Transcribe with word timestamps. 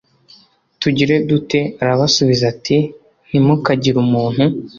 tugire 0.81 1.15
dute 1.27 1.59
arabasubiza 1.83 2.43
ati 2.53 2.77
ntimukagire 3.27 3.97
umuntu 4.05 4.43